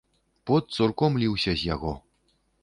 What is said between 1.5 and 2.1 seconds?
з яго.